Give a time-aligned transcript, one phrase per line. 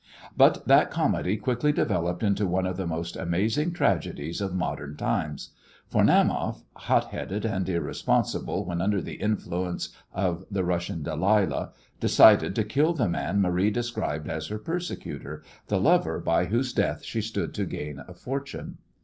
[0.35, 5.51] But that comedy quickly developed into one of the most amazing tragedies of modern times,
[5.87, 12.55] for Naumoff, hot headed and irresponsible when under the influence of the Russian Delilah, decided
[12.55, 17.21] to kill the man Marie described as her persecutor, the lover by whose death she
[17.21, 18.79] stood to gain a fortune.